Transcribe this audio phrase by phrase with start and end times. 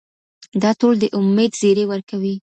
[0.61, 2.35] دا ټول د امید زیری ورکوي.